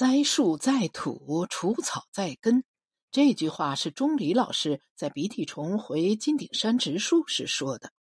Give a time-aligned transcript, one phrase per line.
[0.00, 2.64] 栽树在土，除草在根。
[3.10, 7.92] 这句话是钟离老师在鼻涕虫回金顶山植树时说的。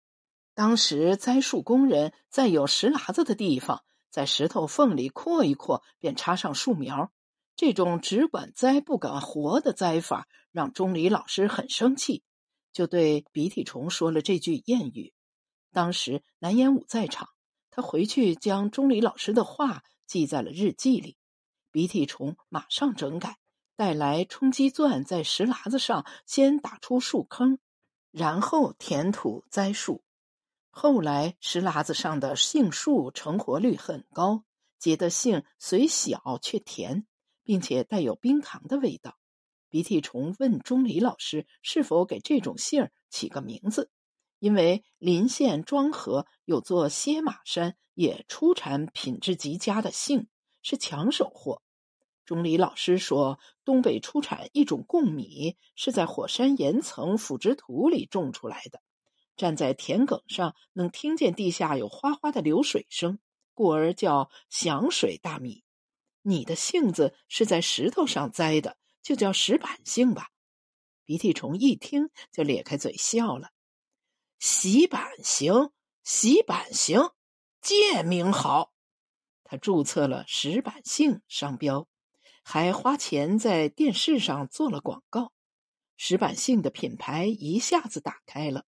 [0.54, 3.82] 当时栽树工人在有石喇子的地方，
[4.12, 7.10] 在石头缝里扩一扩，便插上树苗。
[7.56, 12.22] 这种只管栽不敢活的栽法，让钟离老师很生气，
[12.72, 15.12] 就对鼻涕虫说了这句谚语。
[15.72, 17.28] 当时南烟武在场，
[17.72, 21.16] 他回去将钟离老师的话记在了日记里。
[21.70, 23.38] 鼻涕虫马上整改，
[23.76, 27.58] 带来冲击钻，在石喇子上先打出树坑，
[28.10, 30.02] 然后填土栽树。
[30.70, 34.44] 后来石喇子上的杏树成活率很高，
[34.78, 37.06] 结的杏虽小却甜，
[37.42, 39.18] 并且带有冰糖的味道。
[39.68, 43.90] 鼻涕虫问钟离老师是否给这种杏儿起个名字，
[44.38, 50.26] 因为临县庄河有座歇马山，也出产品质极佳的杏，
[50.62, 51.62] 是抢手货。
[52.24, 58.82] 钟离老师说，东北出产一种贡米，是在火山岩层腐殖土里种出来的。
[59.36, 63.18] 站在田埂上，能听见地下有哗哗的流水声，
[63.54, 65.64] 故而叫响水大米。
[66.22, 70.28] 你的杏子是在石头上栽的，就叫石板杏吧？
[71.04, 73.50] 鼻涕虫一听就咧开嘴笑了。
[74.38, 75.70] 洗板行，
[76.04, 77.12] 洗板行，
[77.62, 78.74] 借名好。
[79.48, 81.88] 他注册了石板杏商标。
[82.44, 85.32] 还花钱在电视上做了广告，
[85.96, 88.64] 石板杏的品牌一下子打开了。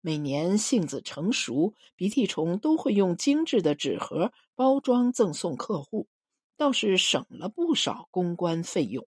[0.00, 6.08] 每年杏子成熟，鼻涕虫都会用精致的纸盒包装赠送客户，
[6.56, 9.06] 倒是省了不少公关费用。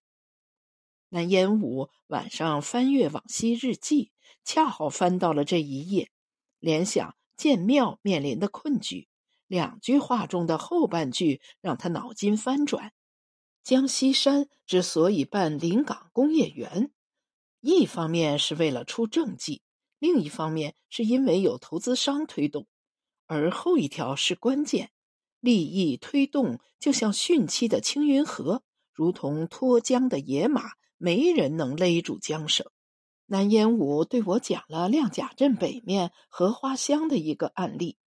[1.09, 4.11] 南烟武晚上翻阅往昔日记，
[4.43, 6.11] 恰好翻到了这一页，
[6.59, 9.07] 联想建庙面临的困局，
[9.51, 12.93] 两句话中的后半句让他脑筋翻转。
[13.65, 16.89] 江西山之所以办临港工业园，
[17.59, 19.61] 一方面是为了出政绩，
[19.99, 22.65] 另一方面是因为有投资商推动，
[23.27, 24.91] 而后一条是关键。
[25.41, 28.63] 利益推动就像汛期的青云河，
[28.93, 30.61] 如同脱缰的野马，
[30.95, 32.65] 没人能勒住缰绳。
[33.25, 37.97] 南烟武对我讲了亮甲镇北面荷花乡的一个案例。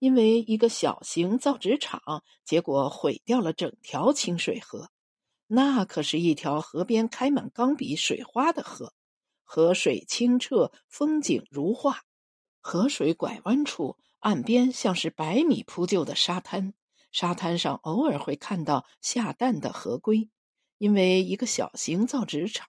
[0.00, 4.90] 因为一个小型造纸厂，结果毁掉了整条清水河。
[5.46, 8.94] 那可是一条河边开满钢笔水花的河，
[9.44, 12.04] 河水清澈，风景如画。
[12.60, 16.72] 河水拐弯处，岸边像是百米铺就的沙滩，
[17.12, 20.30] 沙滩上偶尔会看到下蛋的河龟。
[20.78, 22.66] 因为一个小型造纸厂，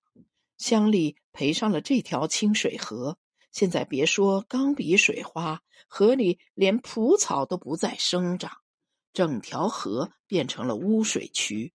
[0.58, 3.18] 乡里赔上了这条清水河。
[3.52, 8.52] 现在别说钢笔水花，河里连蒲草都不再生长，
[9.14, 11.74] 整条河变成了污水渠。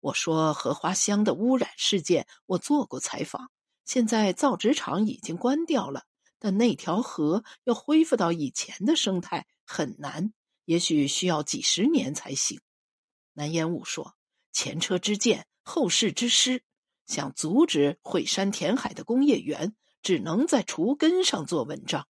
[0.00, 3.50] 我说荷花香的污染事件，我做过采访。
[3.84, 6.04] 现在造纸厂已经关掉了，
[6.38, 10.32] 但那条河要恢复到以前的生态很难，
[10.64, 12.60] 也许需要几十年才行。
[13.32, 14.14] 南烟雾说
[14.52, 16.62] ：“前车之鉴，后事之师，
[17.06, 22.06] 想阻止毁山填海的工业园，只能在除根上做文章。”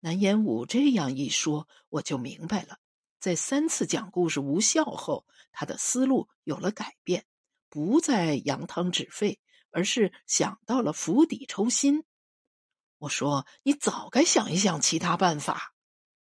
[0.00, 2.78] 南烟武这样一说，我就明白了。
[3.18, 7.24] 在三次讲故事无效后，他的思路有了改变，
[7.68, 9.40] 不再扬汤止沸，
[9.70, 12.04] 而是想到了釜底抽薪。
[12.98, 15.74] 我说：“你早该想一想其他办法。”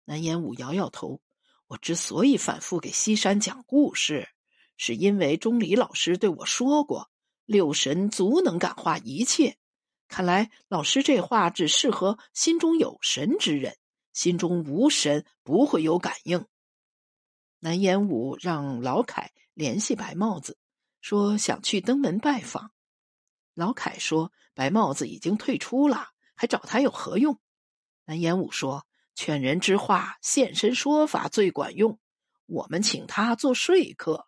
[0.06, 1.22] 南烟武摇摇头。
[1.68, 4.28] 我之所以反复给西山讲故事，
[4.76, 7.10] 是因为钟离老师对我说过
[7.46, 9.58] ：“六神足能感化一切。”
[10.12, 13.78] 看来老师这话只适合心中有神之人，
[14.12, 16.46] 心中无神不会有感应。
[17.60, 20.58] 南烟武让老凯联系白帽子，
[21.00, 22.74] 说想去登门拜访。
[23.54, 27.40] 老凯说白帽子已经退出了，还找他有何用？
[28.04, 28.86] 南烟武说
[29.16, 31.98] 劝人之话，现身说法最管用。
[32.48, 34.28] 我们请他做说客。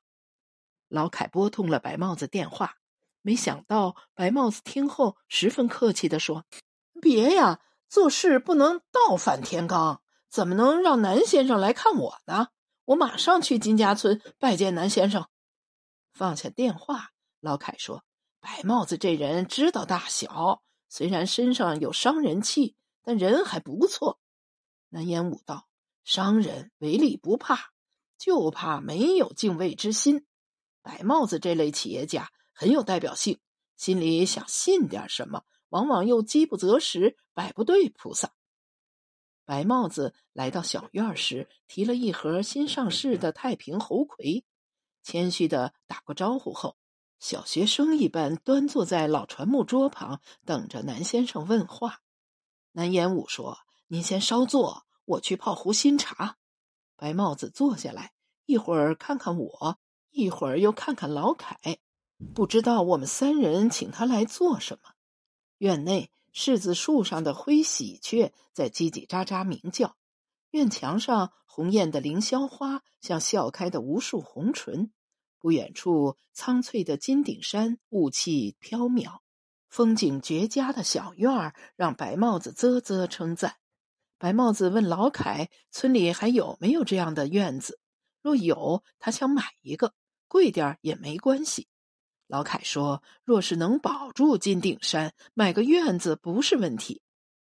[0.88, 2.78] 老凯拨通了白帽子电话，
[3.24, 6.46] 没想到白帽子听后十分客气的说
[7.02, 10.00] ：“别呀，做事不能倒反天罡，
[10.30, 12.50] 怎么能让南先生来看我呢？”
[12.86, 15.26] 我马上去金家村拜见南先生。
[16.12, 18.04] 放下电话，老凯说
[18.42, 24.20] ：“白帽子这人知道大小，虽然身上有伤人气，但人还不错。”
[24.92, 25.70] 南烟武道
[26.04, 27.72] ：“商人唯利不怕，
[28.18, 30.26] 就怕没有敬畏之心。
[30.82, 32.30] 白帽子这类企业家
[32.64, 33.42] 很有代表性，
[33.76, 38.32] 心里想信点什么，往往又饥不择食，摆不对菩萨。”
[39.44, 44.46] 白帽子来到小院时，提了一盒新上市的太平猴魁。
[45.04, 46.78] 谦虚的打过招呼后，
[47.20, 52.00] 小学生一般端坐在老船木桌旁，等着南先生问话。
[52.72, 53.58] 南延武说
[53.88, 56.38] ：“您先稍坐，我去泡壶新茶。”
[56.96, 58.14] 白帽子坐下来，
[58.46, 59.78] 一会儿看看我，
[60.12, 61.60] 一会儿又看看老凯，
[62.34, 64.92] 不知道我们三人请他来做什么。
[65.58, 69.96] 院内柿子树上的灰喜鹊在叽叽喳喳鸣叫，
[70.52, 74.92] 院墙上红艳的凌霄花像笑开的无数红唇。
[75.40, 79.20] 不远处苍翠的金顶山雾气飘渺，
[79.68, 83.58] 风景绝佳的小院儿让白帽子啧啧称赞。
[84.18, 87.78] 白帽子问老凯：“村里还有没有这样的院子？
[88.22, 89.94] 若有，他想买一个，
[90.30, 91.68] 贵点儿也没关系。”
[92.34, 97.04] 老凯说：“若是能保住金顶山，买个院子不是问题。”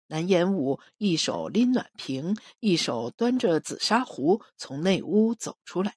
[0.08, 5.94] 南烟武一手拎暖瓶，一手端着紫砂壶从内屋走出来。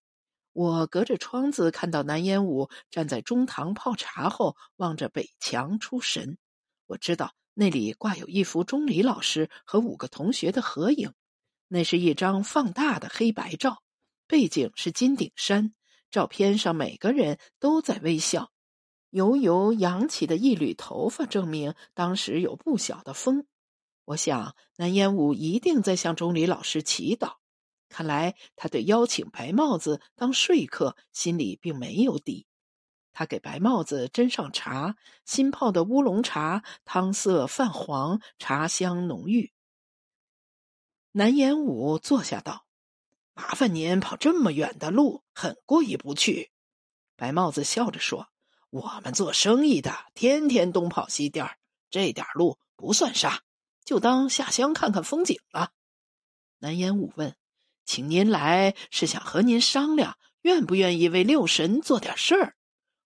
[0.53, 6.37] 我隔着窗子看到南烟武站在中堂泡茶后，望着北墙出神。
[6.85, 7.33] 我知道。
[7.55, 11.13] 那里挂有一幅钟离老师和五个同学的合影，
[11.67, 13.81] 那是一张放大的黑白照，
[14.27, 15.73] 背景是金顶山，
[16.11, 18.51] 照片上每个人都在微笑，
[19.09, 23.45] 油油扬起的一缕头发证明当时有不小的风。
[24.05, 27.37] 我想南烟武一定在向钟离老师祈祷，
[27.89, 32.45] 看来他对邀请白帽子当说客心里并没有底。
[33.11, 34.95] 他给白帽子斟上茶，
[35.25, 39.51] 新泡的乌龙茶，汤色泛黄，茶香浓郁。
[41.13, 42.67] 南烟武坐下道
[43.33, 46.51] ：“麻烦您跑这么远的路，很过意不去。”
[47.17, 48.27] 白帽子笑着说
[48.69, 51.57] ：“我们做生意的，天天东跑西颠
[51.89, 53.43] 这点路不算啥，
[53.85, 55.71] 就当下乡看看风景了。”
[56.59, 57.35] 南烟武问
[57.85, 62.55] ：“请您来是想和您商量，愿不愿意为六神做点事儿？”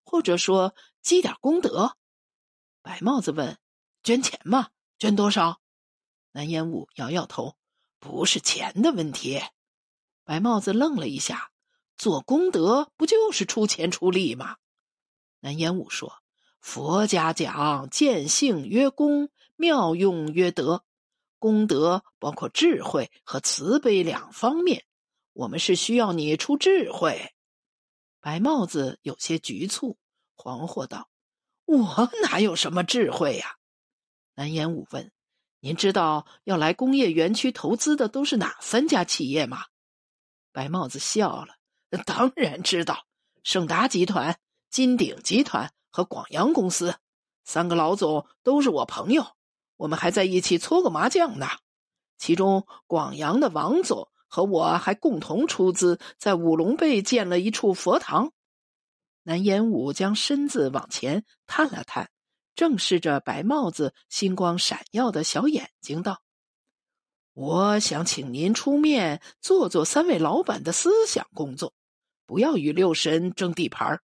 [0.04, 1.96] 或者说积点功德，
[2.82, 3.58] 白帽子问
[4.02, 4.70] ：“捐钱吗？
[4.98, 5.60] 捐多少？”
[6.32, 7.56] 南烟雾摇摇头
[8.00, 9.40] ：“不是钱的问题。”
[10.24, 11.50] 白帽子愣了一下
[11.96, 14.56] ：“做功德不就是出钱出力吗？”
[15.42, 16.22] 南烟武说
[16.62, 20.84] ：“佛家讲见性曰功，妙用曰德。
[21.40, 24.84] 功德包括智慧和慈悲两方面，
[25.32, 27.34] 我们是需要你出智慧。”
[28.22, 29.98] 白帽子有些局促。
[30.36, 31.08] 惶惑道
[31.66, 33.56] ：“我哪有什么智慧呀？”
[34.34, 35.10] 南烟武问
[35.58, 39.64] ：“您知道要来工业园区投资的都是哪三家企业吗？”
[40.52, 41.56] 白帽子笑了
[42.06, 43.06] ：“当然知道，
[43.42, 44.38] 盛达集团、
[44.72, 46.96] 金鼎集团和广阳公司
[47.44, 49.26] 三个老总都是我朋友，
[49.76, 51.46] 我们还在一起搓过麻将呢。
[52.16, 58.32] 其中广阳的王总和我还共同出资在五龙背建了一处佛堂。”
[59.24, 62.10] 南烟武将身子往前探了探，
[62.54, 66.22] 正视着白帽子星光闪耀的小眼睛，道
[67.34, 71.74] ：“我想请您出面做做三位老板的思想工作，
[72.24, 74.00] 不要与六神争地盘，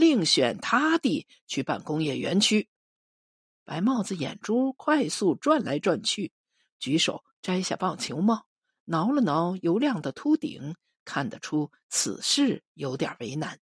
[0.00, 2.68] 另选他地去办工业园区。”
[3.64, 6.32] 白帽子眼珠快速转来转去，
[6.80, 8.46] 举手摘下棒球帽，
[8.84, 10.74] 挠了挠油亮的秃顶，
[11.04, 13.60] 看得出此事有点为难。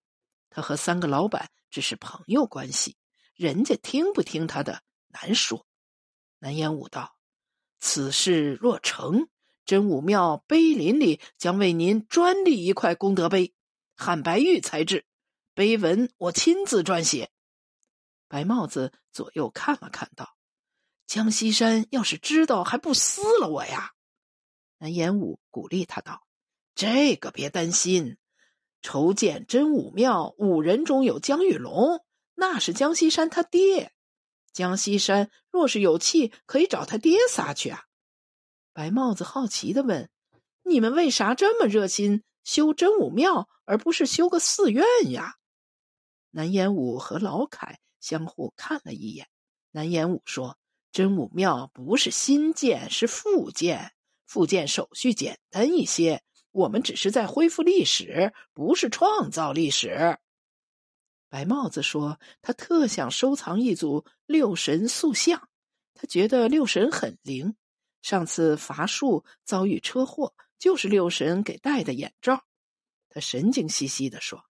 [0.51, 2.97] 他和三个老板只是朋友关系，
[3.37, 5.67] 人家听不听他的难说。
[6.41, 7.17] 南烟武道
[7.79, 9.29] ：“此事若成，
[9.65, 13.55] 真武庙碑林里将为您专立一块功德碑，
[13.95, 15.07] 汉白玉材质，
[15.55, 17.31] 碑文我亲自撰写。”
[18.29, 20.37] 白帽子左右看了看，道
[21.07, 23.93] ：“江西山要是知道，还不撕了我呀？”
[24.79, 26.27] 南延武鼓励他道
[26.75, 28.17] ：“这个别担心。”
[28.83, 32.05] 筹建真武庙，五人中有江玉龙，
[32.35, 33.93] 那是江西山他爹。
[34.53, 37.85] 江西山若是有气，可以找他爹撒去啊。
[38.73, 40.11] 白帽子好奇的问
[40.65, 45.37] ：“你们为啥这么热心修真武庙，而不是修个寺院呀？”
[46.33, 49.29] 南烟武和老凯相互看了一眼。
[49.71, 50.59] 南烟武说
[50.91, 53.93] ：“真武庙不是新建，是复建，
[54.27, 56.21] 复建手续简单一些。”
[56.53, 60.19] 我们只是在恢复历史，不是创造历史。
[61.31, 65.49] 白帽子说：“他特想收藏一组六神塑像，
[65.95, 67.57] 他觉得六神很灵。
[68.03, 72.45] 上次伐树遭遇车祸，就是六神给戴的眼罩。”
[73.09, 74.45] 他神经兮兮的说：“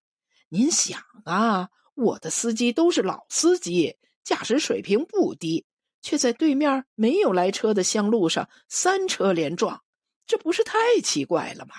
[0.54, 5.64] 您想啊，我的司机都是老司机，驾驶水平不低，
[6.02, 9.82] 却在对面没有来车的乡路上三车连撞，
[10.26, 11.74] 这不是太奇怪了吗？”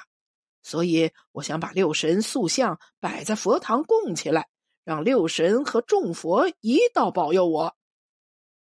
[0.63, 4.47] 所以我想把六神塑像摆在佛堂供起来，
[4.83, 7.75] 让六神和众佛一道保佑我。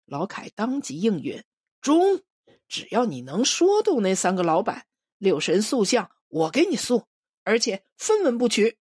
[0.06, 1.44] 老凯当即应允
[1.82, 2.22] ：“中，
[2.70, 4.86] 只要你能说动那三个老板，
[5.18, 7.04] 六神塑像我给你塑，
[7.44, 8.78] 而且分文不取。”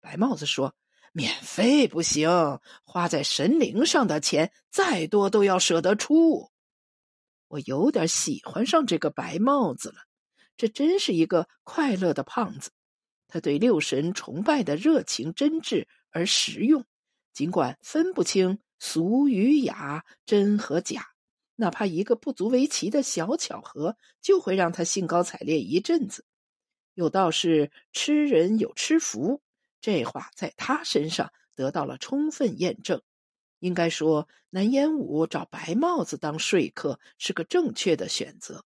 [0.00, 0.74] 白帽子说
[1.12, 2.28] ：“免费不行，
[2.84, 6.50] 花在神灵上的钱再多都要舍得出。”
[7.48, 9.96] 我有点喜欢上这个白帽子了，
[10.56, 12.70] 这真是一个快乐的胖子。
[13.26, 16.84] 他对六神崇拜的热情真挚而实用，
[17.32, 21.08] 尽管分不清俗与雅、真和假，
[21.56, 26.24] 哪怕一个不足为奇的小巧合，就会让他兴高采烈一阵子。
[26.94, 29.40] 有道是“吃人有吃福”，
[29.80, 33.02] 这话在他身上得到了充分验证。
[33.58, 38.64] 应该说，南烟武找白帽子当说客是个正确的选择。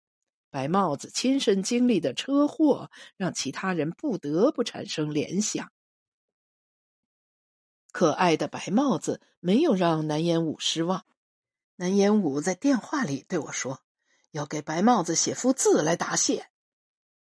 [0.51, 5.71] 白帽子亲身经历的车祸，让其他人不得不产生联想。
[7.93, 11.05] 可爱的白帽子没有让南烟武失望。
[11.77, 13.81] 南烟武在电话里对我说
[14.33, 16.49] ：“要给白帽子写幅字来答谢。”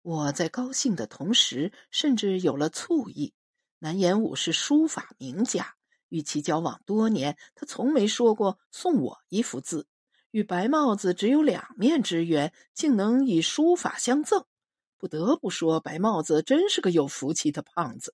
[0.02, 3.36] 我在高兴的同时，甚至有了醋意。
[3.84, 5.76] 南延武是书法名家。
[6.10, 9.88] 与其交往多年，他从没说过送我一幅字。
[10.30, 14.46] 与白帽子只有两面之缘，竟能以书法相赠，
[14.98, 18.14] 不得不说，白帽子真是个有福气的胖子。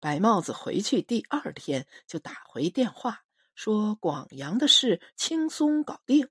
[0.00, 3.22] 白帽子回去第二天就打回电话，
[3.54, 6.28] 说广阳的事轻松搞定，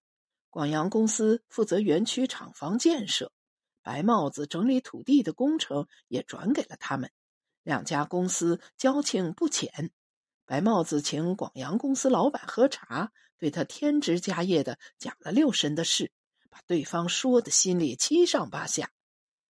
[0.49, 3.31] 广阳公司负责园区厂房建设，
[3.81, 7.11] 白帽子整理土地的工程也转给了他们，
[7.63, 9.91] 两家公司交情不浅。
[10.45, 16.11] 白帽子请广阳公司老板喝茶，对他添枝加叶的讲了六神的事，
[16.49, 18.91] 把对方说的心里七上八下。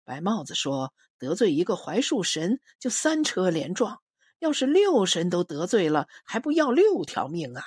[0.04, 3.96] 白帽子说：“得罪一个槐树神，就三车连撞；
[4.38, 7.64] 要是六神都得罪了，还不要六条命啊？”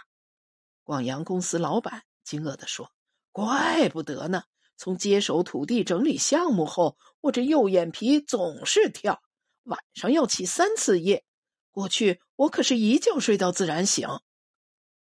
[0.83, 2.91] 广阳公司老板惊愕地说
[3.33, 4.43] ：“怪不得呢！
[4.77, 9.21] 从接手土地整理项目后，我这右眼皮总是跳，
[9.69, 11.23] 晚上要起三次夜。”
[11.71, 14.07] 过去我可是一觉睡到自然醒。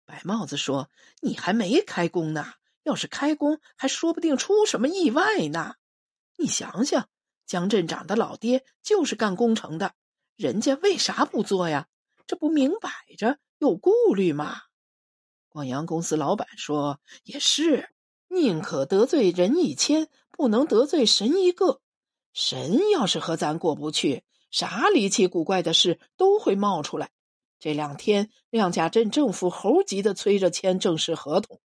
[0.05, 0.89] 白帽子说
[1.21, 5.75] ：“你还没开工呢，要是开工，还说不定出什么意外呢。
[6.37, 7.09] 你想想，
[7.45, 9.95] 江镇长的老爹就是干工程的，
[10.35, 11.87] 人家为啥不做呀？
[12.27, 14.61] 这不明摆着有顾虑吗？”
[15.49, 17.89] 广阳公司老板说：“也是，
[18.27, 21.81] 宁可得罪人一千，不能得罪神一个。
[22.33, 27.11] 神要是和咱过不去。”啥离奇古怪的事都会冒出来。
[27.59, 31.59] 这两天，亮甲镇政府猴急的催着签正式合同，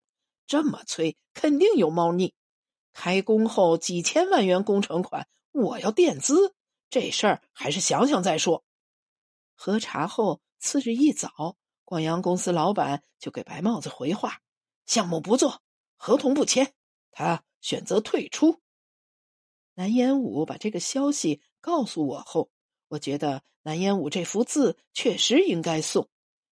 [0.46, 2.34] 这么催肯定有猫腻。
[2.94, 6.54] 开工后几千万元工程款，我要垫资，
[6.88, 8.64] 这事儿还是想想再说。
[9.54, 14.40] 喝茶后，次日一早，广阳公司老板就给白帽子回话：
[14.86, 15.62] 项目不做，
[15.96, 16.72] 合同不签，
[17.10, 18.60] 他选择退出。
[19.74, 22.50] 南烟武把这个消息告诉我后。
[22.92, 26.10] 我觉得南烟武这幅字确实应该送。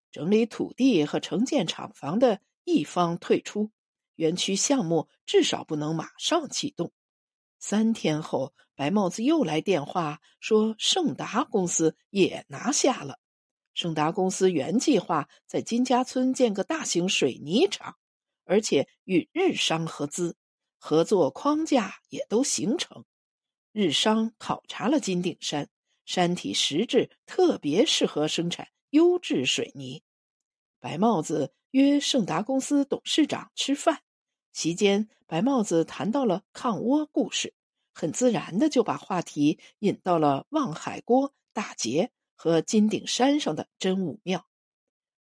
[0.10, 3.72] 整理土地和承建厂房的一方退出，
[4.16, 6.94] 园区项目至少不能马上启动。
[7.60, 13.20] 三天后，白帽子又来电话说，盛达公司也拿下了。
[13.74, 17.98] 盛达公司原计划在金家村建个大型水泥厂，
[18.46, 20.38] 而且与日商合资，
[20.78, 23.04] 合作框架也都形成。
[23.74, 25.68] 日商考察了金顶山。
[26.10, 30.02] 山体石质特别适合生产优质水泥。
[30.80, 34.02] 白帽子约盛达公司董事长吃饭，
[34.52, 37.54] 席间白帽子谈到了抗倭故事，
[37.94, 44.48] 很自然的就把话题引到了望海郭大捷和金顶山上的真武庙。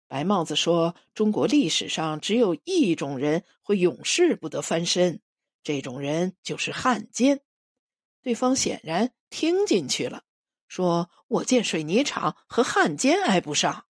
[0.08, 5.22] 白帽子说：“中国历史上只有一种人会永世不得翻身，
[5.62, 7.42] 这种人就是汉奸。”
[8.24, 10.24] 对方显然听进去了。
[10.70, 13.86] 说：“我建水泥厂和汉奸挨不上。”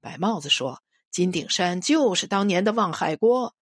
[0.00, 3.56] 白帽子说：“金顶山就是当年的望海郭，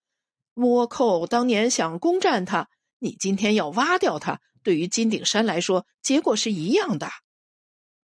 [0.54, 7.08] 倭寇当年想攻占它，你今天要挖掉它，对于金顶山来说，结果是一样的。”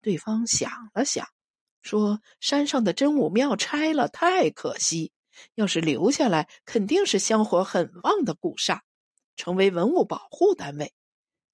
[0.00, 1.26] 对方想了想，
[1.82, 5.12] 说：“山上的真武庙拆了，太可惜。
[5.56, 8.84] 要是留下来，肯定是香火很旺的古刹，
[9.34, 10.94] 成为文物保护单位。”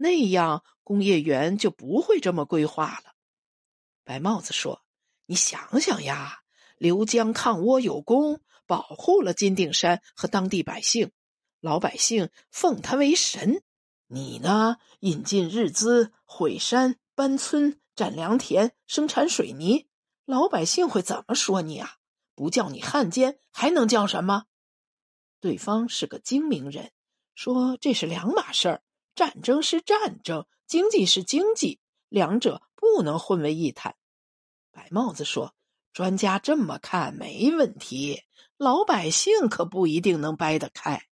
[0.03, 3.13] 那样工业园就不会这么规划了。
[4.03, 4.83] 白帽子说
[5.27, 6.41] ：“你想想呀，
[6.79, 11.13] 刘江抗倭有功，保护了金顶山和当地百姓，
[11.61, 13.63] 老百姓奉他为神。
[14.07, 19.87] 你呢，引进日资毁山搬村、占良田、生产水泥，
[20.25, 21.99] 老百姓会怎么说你啊？
[22.35, 24.47] 不叫你汉奸，还能叫什么？
[25.41, 26.91] 对方是个精明人，
[27.35, 28.83] 说这是两码事儿，
[29.15, 33.97] 战争是战争，经济是经济，两者不能混为一谈。
[34.71, 35.55] 白帽子说
[35.93, 38.23] ：“专家这么看没问题，
[38.57, 41.07] 老百姓可不一定能掰得开。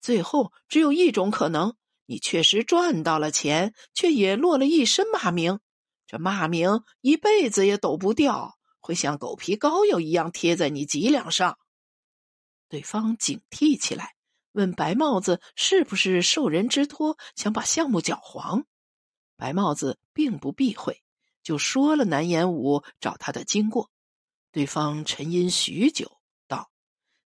[0.00, 1.74] 最后只有一种可能，
[2.06, 5.60] 你确实赚到了钱，却也落了一身骂名，
[6.06, 11.58] 这骂名一辈子也抖不掉，会像狗皮膏药一样贴在你脊梁上。”
[12.68, 14.14] 对方警惕起来，
[14.52, 18.64] 问白帽子是不是受人之托想把项目搅黄。
[19.36, 21.02] 白帽子并不避讳，
[21.42, 23.90] 就说了南延武找他的经过。
[24.52, 26.70] 对方沉吟许久，道：“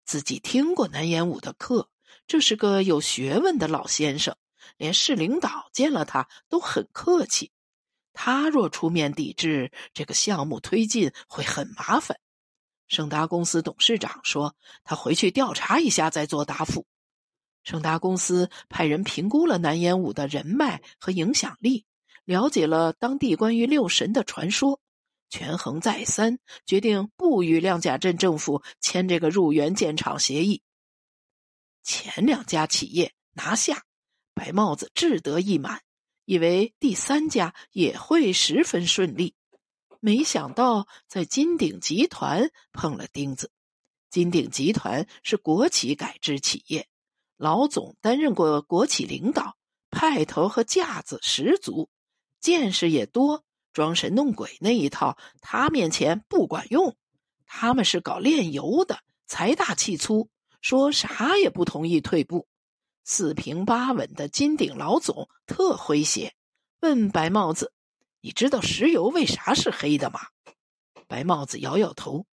[0.06, 1.90] 自己听过南延武的课，
[2.26, 4.37] 这是个有学问的老先生，
[4.76, 7.50] 连市领导见了他都很客气。
[8.12, 12.18] 他若出面抵制，这个项目推进会很麻烦。”
[12.88, 14.54] 盛达公司董事长说
[14.85, 16.87] ：“他回去调查一下，再做答复。”
[17.67, 21.85] 盛达公司派人评估了南烟武的人脉和影响力，
[22.25, 24.81] 了解了当地关于六神的传说，
[25.29, 30.63] 权衡再三，决定不与亮甲镇政府签这个入园建厂协议。
[31.83, 33.83] 前两家企业拿下，
[34.33, 35.83] 白帽子志得意满，
[36.25, 39.35] 以为第三家也会十分顺利。
[39.99, 43.51] 没想到在金鼎集团碰了钉子。
[44.09, 46.87] 金鼎集团是国企改制企业，
[47.37, 49.57] 老总担任过国企领导，
[49.90, 51.90] 派头和架子十足，
[52.40, 56.97] 见识也多，装神弄鬼那一套他面前不管用。
[57.45, 62.49] 他们是搞炼油的，财大气粗，说啥也不同意退步。
[63.05, 66.35] 四平八稳的金鼎老总特诙谐，
[66.81, 67.73] 问白帽子。
[68.21, 70.21] 你知道石油为啥是黑的吗？
[71.07, 72.26] 白帽子摇摇头，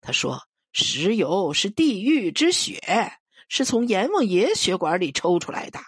[0.00, 3.18] 他说：“石油是地狱之血，
[3.54, 5.78] 是从阎王爷血管里抽出来的。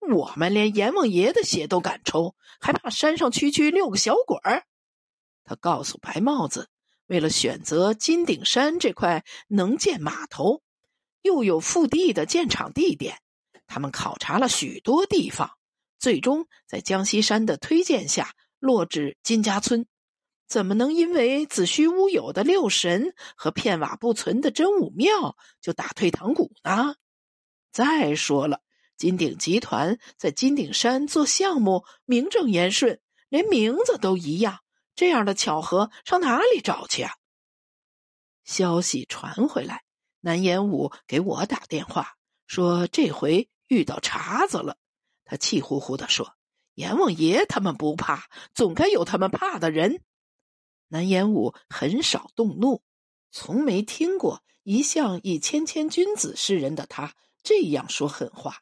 [0.00, 4.64] 我们连阎王爷的血都敢抽，还怕山上区区六个小鬼儿？”
[5.46, 6.68] 他告诉白帽子，
[7.06, 10.60] 为了选择金顶山这块能建码头
[11.22, 13.20] 又有腹地的建厂地点，
[13.68, 15.52] 他们考察了许多地方，
[16.00, 18.34] 最终在江西山的推荐下。
[18.58, 19.86] 落至金家村，
[20.48, 26.96] 怎么能因为子虚乌有的六神和片瓦不存的真武庙就打退堂鼓呢？
[27.70, 28.62] 再说了，
[28.96, 34.60] 金鼎集团在金鼎山做项目，名正言顺，连名字都一样，
[34.94, 37.12] 这样的巧合上哪里找去啊？
[38.44, 39.82] 消息传回来，
[40.20, 42.14] 南延武给我打电话
[42.46, 44.78] 说，这回遇到茬子了。
[45.26, 46.34] 他气呼呼的说。
[46.74, 50.00] 阎王爷他们不怕，总该有他们怕的人。
[50.88, 52.82] 南延武很少动怒，
[53.30, 58.60] 从没听过一向以谦谦君子示人的他这样说狠话。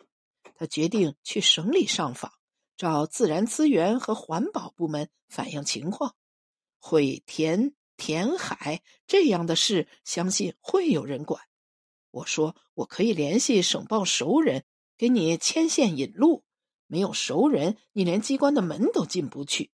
[0.55, 2.33] 他决定去省里上访，
[2.77, 6.15] 找自然资源和环保部门反映情况。
[6.79, 11.43] 毁田填海这样的事，相信会有人管。
[12.11, 14.65] 我说我可以联系省报熟人，
[14.97, 16.45] 给你牵线引路。
[16.87, 19.71] 没有熟人，你连机关的门都进不去。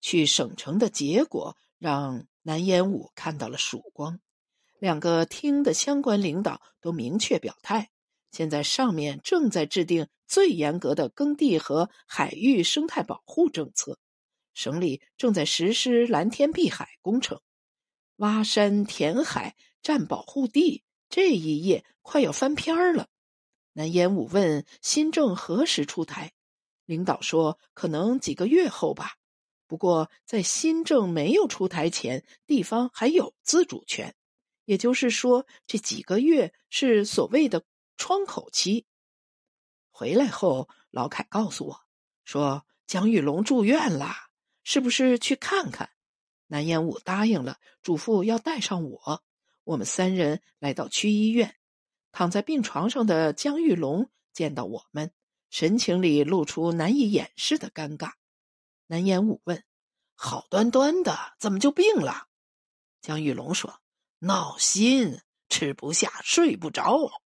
[0.00, 4.20] 去省城的结果让南烟武看到了曙光。
[4.78, 7.90] 两个厅的相关领导都明确表态，
[8.30, 13.98] 现在上面正在制定最严格的耕地和海域生态保护政策，
[14.54, 17.40] 省里正在实施蓝天碧海工程，
[18.16, 23.08] 挖山填海占保护地这一页快要翻篇儿了。
[23.72, 26.32] 南烟武问新政何时出台，
[26.84, 29.17] 领导说可能几个月后吧。
[29.68, 34.16] 不过在新政没有出台前，地方还有自主权，
[34.64, 37.62] 也就是说这几个月是所谓的
[37.96, 38.86] 窗口期。
[39.90, 41.80] 回来后，老凯告诉我
[42.24, 44.12] 说江玉龙住院了，
[44.64, 45.90] 是不是去看看？
[46.46, 49.22] 南烟武答应了，嘱咐要带上我。
[49.64, 51.56] 我们三人来到区医院。
[52.10, 55.12] 躺在病床上的江玉龙见到我们，
[55.50, 58.12] 神情里露出难以掩饰的尴尬。
[58.88, 59.64] 南言武问
[60.16, 62.26] ：“好端端的，怎么就病了？”
[63.00, 63.80] 江玉龙说
[64.20, 67.22] ：“闹心，吃不下，睡不着。”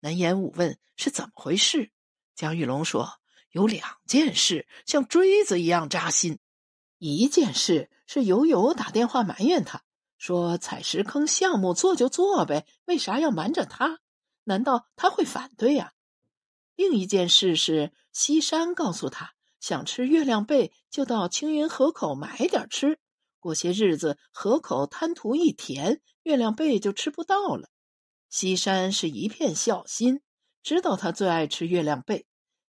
[0.00, 1.92] 南言武问：“是怎么回事？”
[2.34, 3.20] 江玉龙说
[3.52, 6.38] ：“有两件事，像锥子一样扎心。
[6.98, 9.84] 一件事是友友打电话埋怨他，
[10.16, 14.00] 说采石坑项目做就做呗，为啥要瞒着他？”
[14.46, 15.92] 难道他会反对呀？
[16.76, 19.33] 另一件事是，西山告诉他，
[19.64, 22.98] 想吃月亮贝，就到青云河口买点吃。
[23.40, 27.70] 过些日子，河口滩涂一填，月亮贝就吃不到了。
[28.28, 30.20] 西山是一片孝心，
[30.62, 32.26] 知道他最爱吃月亮贝，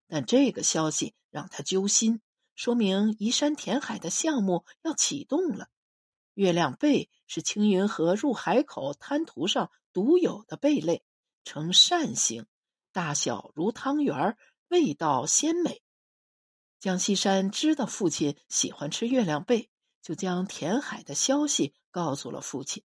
[0.07, 2.21] 但这个消息让他揪心，
[2.55, 5.67] 说明移山填海的项目要启动了。
[6.33, 11.03] 月亮贝是青云河入海口滩涂上独有的贝类，
[11.43, 12.45] 呈扇形，
[12.93, 14.37] 大小如汤圆，
[14.69, 15.81] 味道鲜美。
[16.85, 19.71] 江西山知道父亲喜欢吃月亮贝。
[20.03, 22.83] 就将填海的消息告诉了父亲。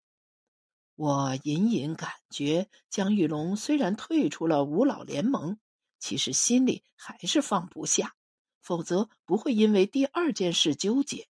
[0.95, 5.59] 我隐隐感觉，江玉龙虽然退出了五老联盟，
[5.99, 8.15] 其实心里还是放不下，
[8.61, 11.27] 否则不会因为第二件事纠结。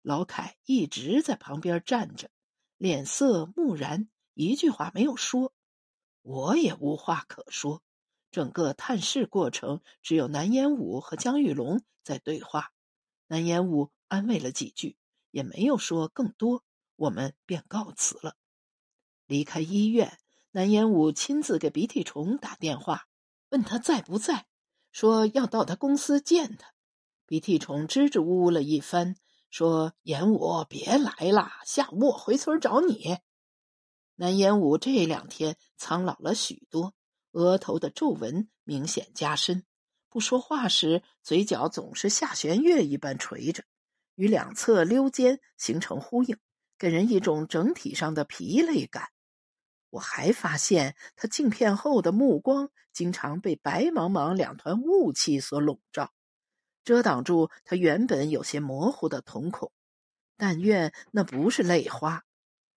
[0.00, 2.30] 老凯一直在旁边站着，
[2.78, 5.52] 脸色木然，一句话没有说。
[6.22, 7.82] 我也无话可说。
[8.34, 12.72] 整个探视过程，只有南烟武和江玉龙在对话。
[13.28, 13.90] 南烟武。
[14.06, 14.96] 安慰了几句，
[15.32, 16.62] 也没有说更多，
[16.94, 18.36] 我们便告辞了。
[19.26, 20.18] 离开医院，
[20.52, 23.08] 南烟武亲自给鼻涕虫打电话，
[23.48, 24.46] 问他在不在，
[24.92, 26.74] 说要到他公司见他。
[27.26, 29.16] 鼻涕虫支支吾吾了一番，
[29.50, 33.18] 说：“烟武别来了，下午我回村找你。”
[34.14, 36.94] 南烟武这两天苍老了许多，
[37.34, 39.64] 额头的皱纹明显加深，
[40.08, 43.62] 不说话时嘴角总是下弦月一般垂着。
[44.14, 46.38] 与两侧溜肩形成呼应，
[46.78, 49.08] 给人一种整体上的疲累感。
[49.90, 56.12] 我还发现他镜片后的目光经常被白茫茫两团雾气所笼罩，
[56.84, 59.72] 遮挡住他原本有些模糊的瞳孔。
[60.36, 62.24] 但愿那不是泪花。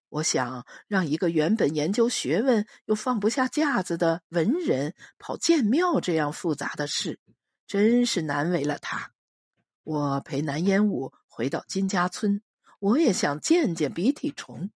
[0.09, 7.19] 我想让一个原本研究学问又放不下架子的文人跑建庙这样复杂的事，
[7.65, 9.11] 真是难为了他。
[9.83, 11.13] 我陪南烟雾。
[11.29, 12.41] 回到金家村，
[12.79, 14.71] 我也想见见鼻涕虫。